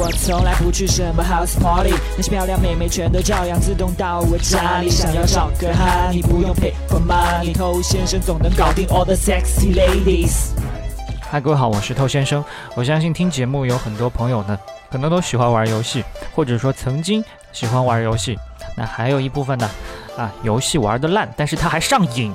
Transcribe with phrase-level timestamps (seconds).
[0.00, 4.88] 我从来不去什么 house party，那些漂亮妹妹全都照样自动到我家里。
[4.88, 10.52] 想要找个哈，你不用 pay for money，偷先生总能搞定 all the sexy ladies。
[11.20, 12.42] 嗨，各位好，我是透先生。
[12.74, 14.58] 我相信听节目有很多朋友呢，
[14.90, 16.02] 可能都喜欢玩游戏，
[16.34, 17.22] 或者说曾经
[17.52, 18.38] 喜欢玩游戏。
[18.78, 19.70] 那还有一部分呢，
[20.16, 22.32] 啊，游戏玩的烂，但是他还上瘾。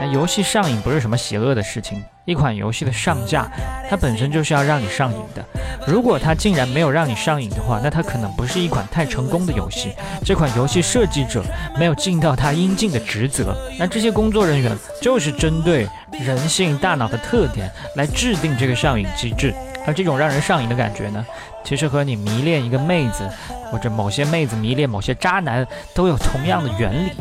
[0.00, 3.46] 那游戏上瘾不是什么邪恶的事情，一款游戏的上架，
[3.90, 5.44] 它本身就是要让你上瘾的。
[5.86, 9.92] 如果它竟然没有让你上瘾的话，那它可能不是一款太成功的游戏。
[10.24, 11.44] 这款游戏设计者
[11.78, 13.54] 没有尽到他应尽的职责。
[13.78, 19.54] 那这些工作人员就是针对人性大脑的特点来制定这个上瘾机制。
[19.86, 21.24] 而这种让人上瘾的感觉呢，
[21.64, 23.28] 其实和你迷恋一个妹子，
[23.70, 27.12] 或者某些妹子迷恋某些渣男都有同样的原理。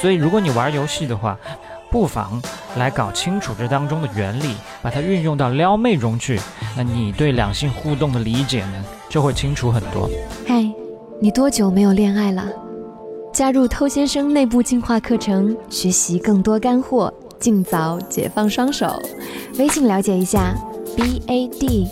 [0.00, 1.38] 所以，如果你玩游戏的话，
[1.90, 2.40] 不妨
[2.76, 6.40] 来搞清楚这当中的原理，把它运用到撩妹中去，
[6.76, 10.08] 那你对两性互动的理解呢，就会清楚很多。
[10.46, 10.70] 嗨，
[11.20, 12.44] 你多久没有恋爱了？
[13.32, 19.00] 加入偷先生内部进化课程，学习更多干货，尽早解放双手。
[19.58, 20.54] 微信了解一下
[20.96, 21.88] ，b a d。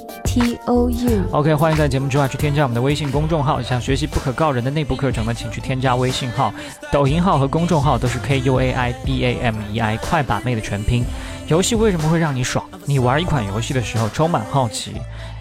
[0.66, 3.60] O U OK，欢迎在节目之外去添加我们的微信公众号。
[3.62, 6.52] 想学习不可告人的内部课程呢，请去添加微信号、
[6.92, 11.04] 抖音号和公众号，都是 K U A I B A M E I 快把妹的全拼。
[11.46, 12.64] 游戏为什么会让你爽？
[12.84, 14.94] 你玩一款游戏的时候充满好奇，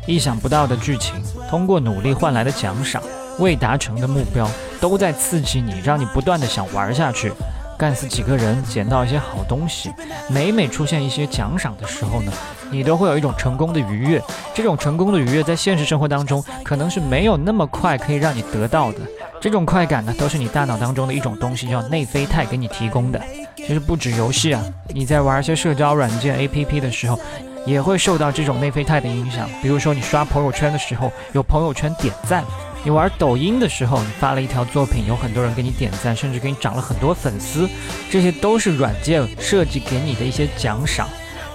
[0.06, 1.16] 意想不到的剧情，
[1.50, 3.02] 通过努力换来的奖赏，
[3.40, 7.32] 未达成的目标，都在刺激你，让你不断的想玩下去。
[7.78, 9.94] 干死几个人，捡到一些好东西，
[10.30, 12.32] 每每出现一些奖赏的时候呢，
[12.72, 14.22] 你都会有一种成功的愉悦。
[14.54, 19.00] 这种成功的愉悦在现实生活当中可能是没有那么快可以让你得到的。
[19.40, 23.22] 这种快感呢，都是你大脑当中的一种东西，叫内啡肽给你提供的。
[23.56, 27.20] 其实不止游戏啊，你在玩一些社交软件 APP 的时候，
[27.64, 29.48] 也会受到这种内啡肽的影响。
[29.62, 32.44] 比如说你刷朋友圈的时候，有朋友圈点赞。
[32.88, 37.68] 你玩抖音的时候，你发了一条作品，有很多人给你点赞，甚至给你涨了很多粉丝，
[38.10, 41.06] 这些都是软件设计给你的一些奖赏。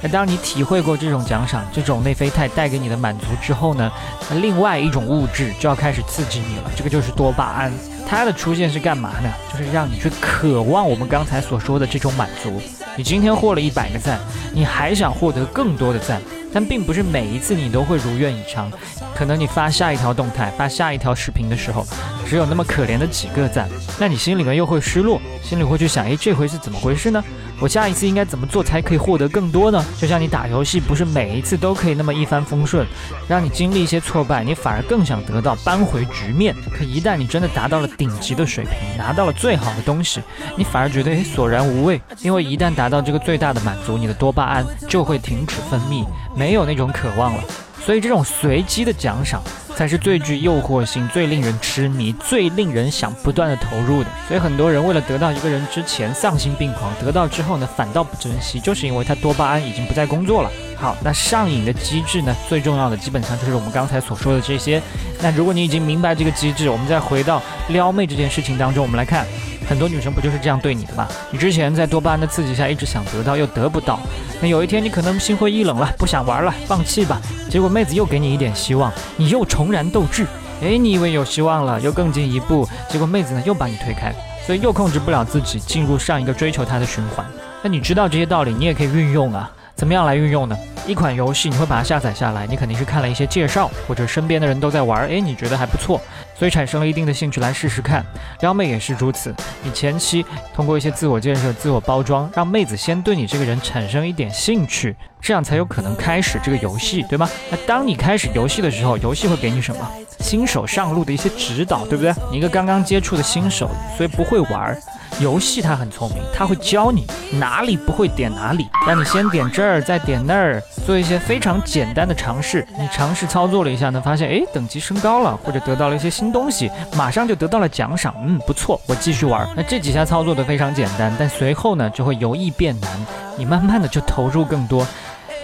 [0.03, 3.91] 那当你体会过这种奖赏、这种内啡肽带给你的满足之后呢，
[4.29, 7.73] 那另外一种物质就要开始刺激你了，这个就是多巴胺。
[8.07, 9.33] 它的出现是干嘛呢？
[9.51, 12.61] 就是让你去渴望我们刚才所说的这种满足。
[12.95, 14.21] 你今天获了一百个赞，
[14.53, 16.21] 你还想获得更多的赞。
[16.53, 18.71] 但并不是每一次你都会如愿以偿，
[19.15, 21.87] 可能你发下一条动态、发下一条视频的时候，
[22.27, 23.69] 只有那么可怜的几个赞，
[23.99, 27.23] 那你心里面又会失落，心里会去想，哎，这回是怎么回事呢？
[27.61, 29.85] 我下一次应该怎么做才可以获得更多呢？
[29.97, 32.85] 就像你打游戏，不是每一次都可以那么一帆风顺，
[33.29, 36.55] 让你经历一些挫败，你反而更想得到扳回局面。
[36.77, 40.21] 可一旦你真的达到了顶级的水平，拿到了最好的东西，
[40.57, 46.05] 你反而觉得索然无味，因为一旦达到这个最大的满足，你的多巴胺就会停止分泌。
[46.35, 47.45] 没有那种渴望了，
[47.85, 49.43] 所以这种随机的奖赏
[49.75, 54.11] 才是最具诱惑性、最令人痴迷、最令人想不断的投入的。
[54.29, 60.51] 所以很多人为了得到一个人之前丧心病狂，得到之后呢反倒不珍惜，就是因为他多巴胺已经不再工作了。
[60.77, 64.81] 好，那上瘾的机制呢，最重要的基本上就是我们刚才所说的这些。
[65.21, 69.27] 那如果你已经明白这个机制，我们再回到撩妹这件事情当中，我们来看。
[69.73, 71.09] 很多女生不就是这样对你的吗？
[71.31, 73.99] 你之前在多巴胺的刺激下一直想得到又得不到，
[74.43, 77.19] 那有一天你可能心灰意冷了，不想玩了，放弃吧。
[77.49, 80.27] 结果妹子又给你一点希望，你又重燃斗志。
[80.61, 84.15] 哎，你以为有希望了，又更进一步，结果妹子呢又把你推开，
[84.47, 87.25] 所以又控制不了自己，进入上一个追求她的循环。
[87.63, 89.51] 那你知道这些道理，你也可以运用啊。
[89.75, 90.55] 怎么样来运用呢？
[90.87, 96.01] 一款游戏你会把它下载下来，你肯定是看了一些介绍，或者身边的人都在玩，哎，你觉得还不错，
[96.37, 98.05] 所以产生了一定的兴趣来试试看。
[98.41, 107.29] 撩妹也是如此，你前期通过一些自我建设、自我包装，让妹子先对你这个人产生一点兴趣，这样才有可能开始这个游戏，对吗？
[107.51, 109.89] 那当你开始游戏的时候，游戏会给你什么？
[110.19, 112.13] 新手上路的一些指导，对不对？
[112.31, 114.77] 你一个刚刚接触的新手，所以不会玩。
[115.21, 117.07] 游戏它很聪明，它会教你
[117.39, 122.67] 哪里不会点哪里，让你先点这儿，再点那儿，做一些非常简单的尝试。
[122.79, 128.15] 你尝试操作了一下呢，发现哎，等级升高了，或者得到了一些新东西，马上就得到了奖赏。
[128.27, 129.49] 嗯，不错，我继续玩。
[129.57, 132.91] 那这几下操作的非常简单，但随后呢，就会由易变难，
[133.37, 134.87] 你慢慢的就投入更多，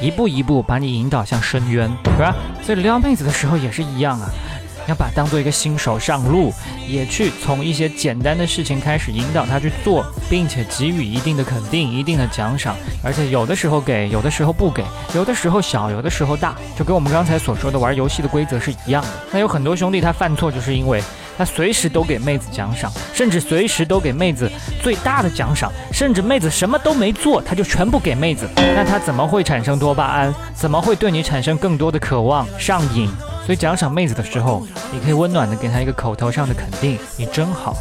[0.00, 2.34] 一步一步把你引导向深渊，是吧？
[2.62, 4.28] 所以撩妹子的时候也是一样啊。
[4.88, 6.52] 要把当做一个新手上路，
[6.88, 12.74] 也去从一些简单的事情开始引导他去做，并且给予一定的肯定、一定的奖赏，
[13.04, 14.82] 而且有的时候给，有的时候不给，
[15.14, 19.08] 有的时候小，有的时候大，就跟我们刚才所说的玩游戏的规则是一样的。
[19.30, 21.02] 那有很多兄弟他犯错，就是因为
[21.36, 24.50] 他随时都给妹子奖赏，甚至随时都给妹子
[24.82, 30.34] 最大的奖赏，甚至妹子什么都没做，他就全部给妹子，那他怎么会产生多巴胺？
[30.54, 33.10] 怎么会对你产生更多的渴望、上瘾？
[33.48, 34.62] 所以奖赏妹子的时候，
[34.92, 37.72] 你可以温暖的给她一个口头上的肯定，你真好；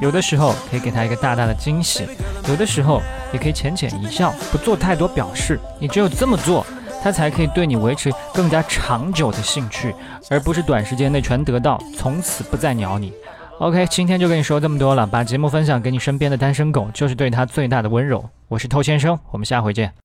[0.00, 2.06] 有的时候可以给她一个大大的惊喜，
[2.48, 3.02] 有的时候
[3.32, 5.58] 也可以浅浅一笑，不做太多表示。
[5.80, 6.64] 你只有这么做，
[7.02, 9.92] 她才可以对你维持更加长久的兴趣，
[10.30, 13.12] 而不是短时间内全得到，从此不再鸟你。
[13.58, 18.24] OK，今天就跟你说这么多了，把节目分享给你身边的单身狗，就是对他最大的温柔。
[18.46, 19.92] 我是偷先生，我们下回见。